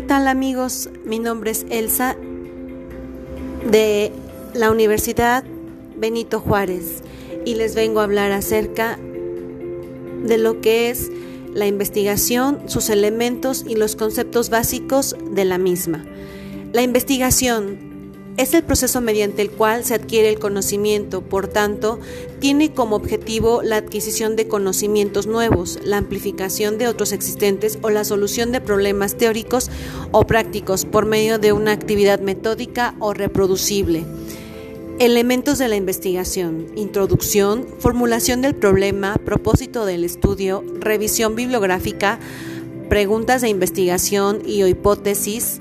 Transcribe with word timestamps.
tal 0.00 0.28
amigos? 0.28 0.88
Mi 1.04 1.18
nombre 1.18 1.50
es 1.50 1.66
Elsa 1.68 2.16
de 3.70 4.10
la 4.54 4.70
Universidad 4.70 5.44
Benito 5.94 6.40
Juárez 6.40 7.02
y 7.44 7.54
les 7.54 7.74
vengo 7.74 8.00
a 8.00 8.04
hablar 8.04 8.32
acerca 8.32 8.98
de 10.24 10.38
lo 10.38 10.62
que 10.62 10.88
es 10.88 11.10
la 11.52 11.66
investigación, 11.66 12.62
sus 12.64 12.88
elementos 12.88 13.62
y 13.68 13.76
los 13.76 13.94
conceptos 13.94 14.48
básicos 14.48 15.14
de 15.32 15.44
la 15.44 15.58
misma. 15.58 16.02
La 16.72 16.80
investigación 16.80 17.78
es 18.38 18.54
el 18.54 18.62
proceso 18.62 19.00
mediante 19.00 19.42
el 19.42 19.50
cual 19.50 19.84
se 19.84 19.94
adquiere 19.94 20.30
el 20.30 20.38
conocimiento, 20.38 21.22
por 21.22 21.48
tanto, 21.48 21.98
tiene 22.38 22.72
como 22.72 22.94
objetivo 22.94 23.62
la 23.64 23.76
adquisición 23.76 24.36
de 24.36 24.46
conocimientos 24.46 25.26
nuevos, 25.26 25.80
la 25.82 25.96
amplificación 25.96 26.78
de 26.78 26.86
otros 26.86 27.10
existentes 27.10 27.80
o 27.82 27.90
la 27.90 28.04
solución 28.04 28.52
de 28.52 28.60
problemas 28.60 29.16
teóricos 29.16 29.72
o 30.12 30.24
prácticos 30.24 30.84
por 30.84 31.04
medio 31.04 31.40
de 31.40 31.52
una 31.52 31.72
actividad 31.72 32.20
metódica 32.20 32.94
o 33.00 33.12
reproducible. 33.12 34.04
Elementos 35.00 35.58
de 35.58 35.66
la 35.66 35.74
investigación, 35.74 36.66
introducción, 36.76 37.66
formulación 37.80 38.40
del 38.40 38.54
problema, 38.54 39.16
propósito 39.16 39.84
del 39.84 40.04
estudio, 40.04 40.64
revisión 40.78 41.34
bibliográfica, 41.34 42.20
preguntas 42.88 43.42
de 43.42 43.48
investigación 43.48 44.42
y 44.46 44.62
o 44.62 44.68
hipótesis, 44.68 45.60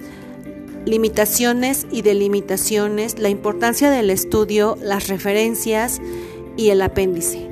limitaciones 0.88 1.86
y 1.92 2.02
delimitaciones, 2.02 3.20
la 3.20 3.30
importancia 3.30 3.92
del 3.92 4.10
estudio, 4.10 4.78
las 4.82 5.10
referencias 5.10 6.02
y 6.56 6.70
el 6.70 6.82
apéndice. 6.82 7.46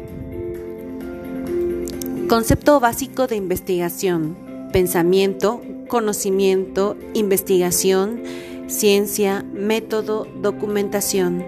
Concepto 2.30 2.80
básico 2.80 3.28
de 3.28 3.36
investigación, 3.36 4.38
pensamiento, 4.72 5.62
conocimiento, 5.90 6.98
investigación, 7.14 8.24
ciencia, 8.68 9.44
método, 9.54 10.28
documentación. 10.42 11.44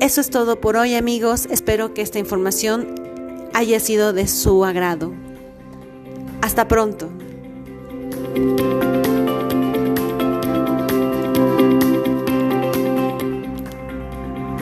Eso 0.00 0.20
es 0.20 0.30
todo 0.30 0.60
por 0.60 0.76
hoy 0.76 0.94
amigos, 0.94 1.46
espero 1.50 1.92
que 1.92 2.02
esta 2.02 2.18
información 2.18 2.94
haya 3.52 3.80
sido 3.80 4.12
de 4.12 4.28
su 4.28 4.64
agrado. 4.64 5.12
Hasta 6.40 6.66
pronto. 6.66 7.10